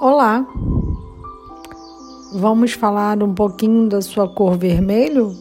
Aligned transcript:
Olá! 0.00 0.46
Vamos 2.32 2.72
falar 2.72 3.22
um 3.22 3.34
pouquinho 3.34 3.86
da 3.86 4.00
sua 4.00 4.26
cor 4.26 4.56
vermelho? 4.56 5.36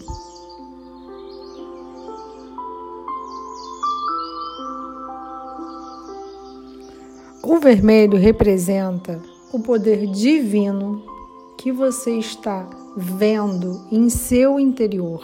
O 7.41 7.57
vermelho 7.57 8.17
representa 8.17 9.21
o 9.53 9.61
poder 9.61 10.05
divino 10.07 11.05
que 11.57 11.71
você 11.71 12.17
está 12.17 12.69
vendo 12.97 13.87
em 13.89 14.09
seu 14.09 14.59
interior. 14.59 15.23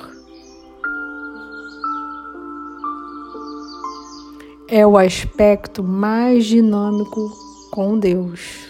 É 4.69 4.87
o 4.87 4.97
aspecto 4.97 5.83
mais 5.83 6.45
dinâmico 6.45 7.33
com 7.69 7.99
Deus. 7.99 8.64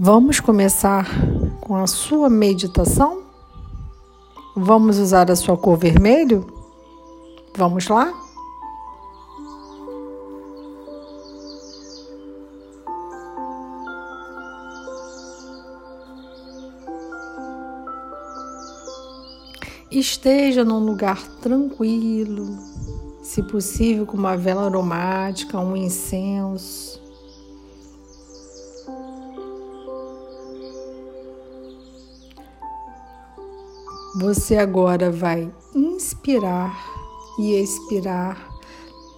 Vamos 0.00 0.38
começar 0.38 1.08
com 1.60 1.74
a 1.74 1.88
sua 1.88 2.30
meditação? 2.30 3.24
Vamos 4.54 4.96
usar 4.96 5.28
a 5.28 5.34
sua 5.34 5.56
cor 5.56 5.76
vermelho? 5.76 6.46
Vamos 7.56 7.88
lá? 7.88 8.14
Esteja 19.90 20.64
num 20.64 20.78
lugar 20.78 21.20
tranquilo, 21.42 22.56
se 23.20 23.42
possível 23.42 24.06
com 24.06 24.16
uma 24.16 24.36
vela 24.36 24.66
aromática, 24.66 25.58
um 25.58 25.76
incenso. 25.76 27.07
Você 34.20 34.56
agora 34.56 35.12
vai 35.12 35.48
inspirar 35.72 36.76
e 37.38 37.54
expirar 37.54 38.48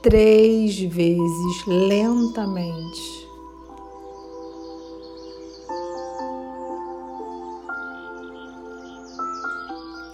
três 0.03 0.79
vezes 0.79 1.67
lentamente. 1.67 3.01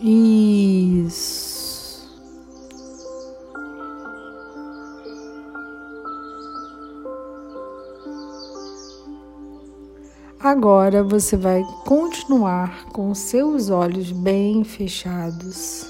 Isso. 0.00 1.45
Agora 10.46 11.02
você 11.02 11.36
vai 11.36 11.64
continuar 11.84 12.84
com 12.92 13.12
seus 13.16 13.68
olhos 13.68 14.12
bem 14.12 14.62
fechados 14.62 15.84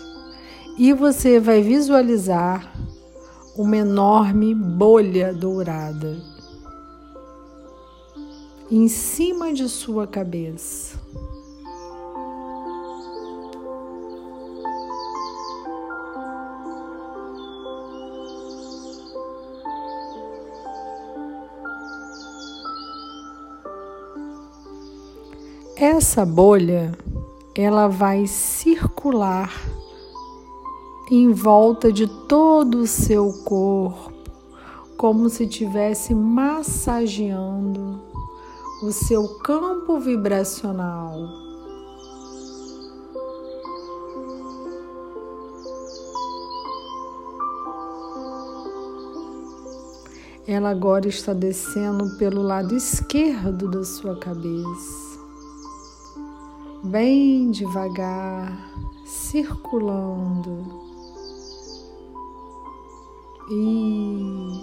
e 0.79 0.95
você 0.95 1.39
vai 1.39 1.61
visualizar 1.61 2.73
uma 3.55 3.77
enorme 3.77 4.55
bolha 4.55 5.35
dourada 5.35 6.17
em 8.71 8.89
cima 8.89 9.53
de 9.53 9.69
sua 9.69 10.07
cabeça. 10.07 11.06
Essa 25.79 26.25
bolha, 26.25 26.97
ela 27.55 27.87
vai 27.87 28.27
circular 28.27 29.53
em 31.11 31.31
volta 31.33 31.93
de 31.93 32.07
todo 32.27 32.79
o 32.79 32.87
seu 32.87 33.31
corpo, 33.45 34.11
como 34.97 35.29
se 35.29 35.45
estivesse 35.45 36.15
massageando 36.15 38.01
o 38.83 38.91
seu 38.91 39.29
campo 39.41 40.01
vibracional. 40.01 41.13
Ela 50.49 50.71
agora 50.71 51.07
está 51.07 51.35
descendo 51.35 52.17
pelo 52.17 52.41
lado 52.41 52.75
esquerdo 52.75 53.71
da 53.71 53.85
sua 53.85 54.17
cabeça 54.17 55.16
bem 56.87 57.51
devagar, 57.51 58.73
circulando. 59.05 60.65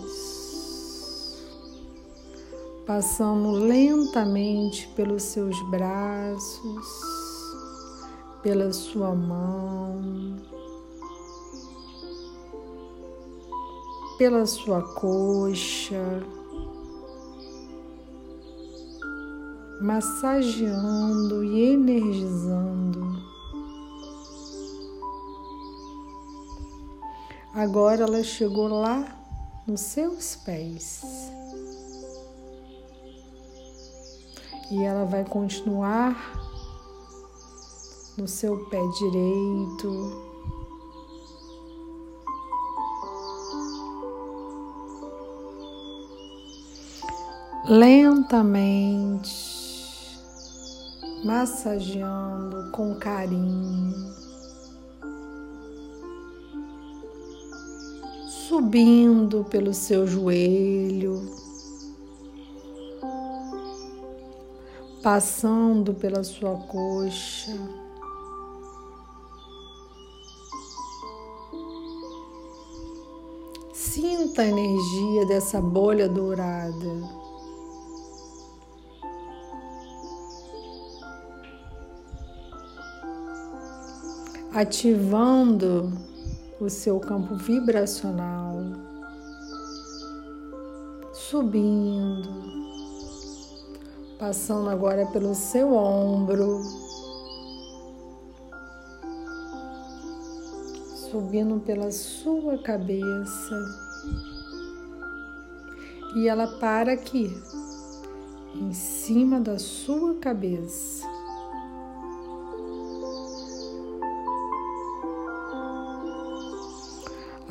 Isso. 0.05 0.23
Passando 2.85 3.51
lentamente 3.51 4.87
pelos 4.89 5.23
seus 5.23 5.61
braços, 5.69 6.87
pela 8.41 8.73
sua 8.73 9.15
mão, 9.15 10.35
pela 14.17 14.45
sua 14.45 14.81
coxa 14.81 16.21
massageando 19.83 21.43
e 21.43 21.73
energizando. 21.73 23.21
Agora 27.53 28.03
ela 28.03 28.23
chegou 28.23 28.69
lá 28.69 29.05
nos 29.67 29.81
seus 29.81 30.37
pés. 30.37 31.03
E 34.71 34.81
ela 34.81 35.03
vai 35.03 35.25
continuar 35.25 36.15
no 38.17 38.25
seu 38.27 38.65
pé 38.69 38.79
direito, 38.97 40.23
lentamente 47.67 49.62
massageando 51.23 52.69
com 52.71 52.95
carinho, 52.95 54.13
subindo 58.27 59.45
pelo 59.45 59.73
seu 59.73 60.05
joelho, 60.05 61.21
passando 65.01 65.93
pela 65.93 66.23
sua 66.23 66.57
coxa. 66.67 67.57
Sinta 73.73 74.41
a 74.41 74.47
energia 74.47 75.25
dessa 75.27 75.61
bolha 75.61 76.09
dourada. 76.09 77.32
Ativando 84.53 85.91
o 86.59 86.69
seu 86.69 86.99
campo 86.99 87.35
vibracional, 87.35 88.55
subindo, 91.11 92.29
passando 94.19 94.69
agora 94.69 95.07
pelo 95.07 95.33
seu 95.33 95.73
ombro, 95.73 96.61
subindo 101.09 101.59
pela 101.61 101.91
sua 101.91 102.59
cabeça 102.59 103.59
e 106.15 106.27
ela 106.27 106.45
para 106.59 106.93
aqui, 106.93 107.35
em 108.53 108.71
cima 108.71 109.39
da 109.39 109.57
sua 109.57 110.13
cabeça. 110.19 111.12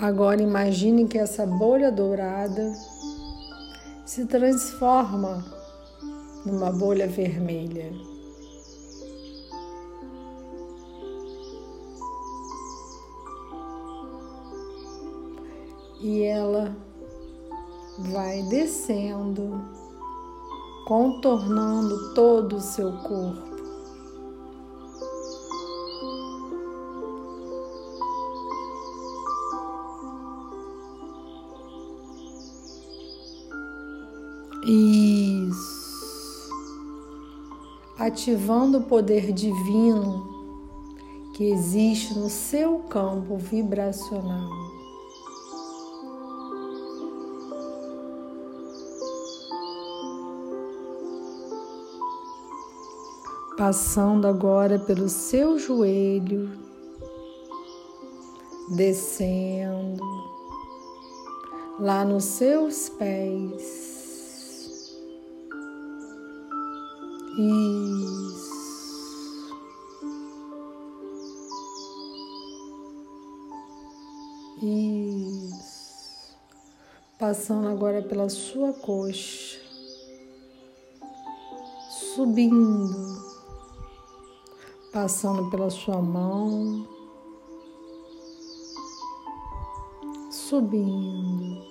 Agora 0.03 0.43
imagine 0.43 1.07
que 1.07 1.17
essa 1.17 1.47
bolha 1.47 1.93
dourada 1.93 2.75
se 4.05 4.27
transforma 4.27 5.45
numa 6.45 6.73
bolha 6.73 7.07
vermelha. 7.07 7.93
e 16.01 16.25
ela 16.25 16.77
vai 17.97 18.43
descendo, 18.49 19.65
contornando 20.85 22.13
todo 22.13 22.57
o 22.57 22.61
seu 22.61 22.93
corpo. 23.05 23.52
Isso. 34.65 36.51
Ativando 37.99 38.79
o 38.79 38.83
poder 38.83 39.33
divino 39.33 40.33
que 41.35 41.51
existe 41.51 42.17
no 42.17 42.29
seu 42.31 42.79
campo 42.81 43.37
vibracional. 43.37 44.51
Passando 53.57 54.27
agora 54.27 54.79
pelo 54.79 55.09
seu 55.09 55.59
joelho, 55.59 56.51
descendo 58.77 60.03
lá 61.79 62.05
nos 62.05 62.25
seus 62.25 62.89
pés. 62.89 63.92
Isso. 67.39 68.53
Isso. 74.61 76.37
Passando 77.19 77.69
agora 77.69 78.03
pela 78.03 78.29
sua 78.29 78.75
coxa, 78.75 79.59
subindo, 82.15 83.23
passando 84.93 85.49
pela 85.49 85.71
sua 85.71 86.03
mão, 86.03 86.87
subindo, 90.31 91.63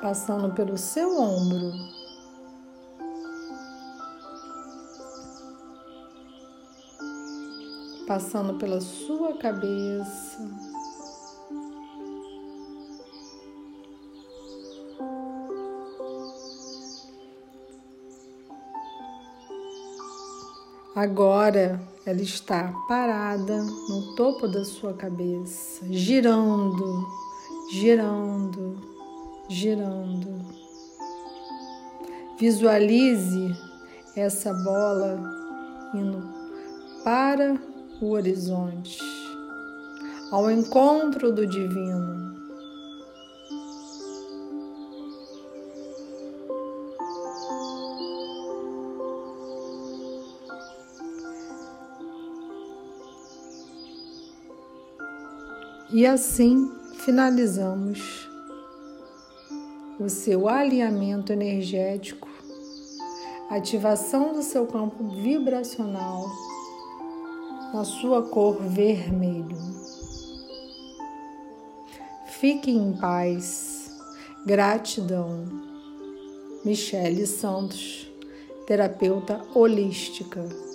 passando 0.00 0.54
pelo 0.54 0.78
seu 0.78 1.20
ombro. 1.20 1.99
Passando 8.10 8.54
pela 8.54 8.80
sua 8.80 9.34
cabeça. 9.34 10.50
Agora 20.92 21.80
ela 22.04 22.20
está 22.20 22.74
parada 22.88 23.62
no 23.62 24.16
topo 24.16 24.48
da 24.48 24.64
sua 24.64 24.92
cabeça, 24.92 25.86
girando, 25.88 27.06
girando, 27.70 28.76
girando. 29.48 30.44
Visualize 32.40 33.56
essa 34.16 34.52
bola 34.52 35.16
indo 35.94 36.28
para 37.04 37.69
o 38.00 38.12
horizonte, 38.12 38.98
ao 40.30 40.50
encontro 40.50 41.30
do 41.32 41.46
divino. 41.46 42.30
E 55.92 56.06
assim 56.06 56.72
finalizamos 57.00 58.28
o 59.98 60.08
seu 60.08 60.48
alinhamento 60.48 61.32
energético, 61.32 62.28
ativação 63.50 64.32
do 64.32 64.42
seu 64.42 64.66
campo 64.66 65.06
vibracional 65.08 66.24
na 67.72 67.84
sua 67.84 68.22
cor 68.22 68.56
vermelho. 68.60 69.56
Fique 72.40 72.70
em 72.70 72.92
paz. 72.92 73.90
Gratidão. 74.46 75.44
Michele 76.64 77.26
Santos, 77.26 78.10
terapeuta 78.66 79.40
holística. 79.54 80.69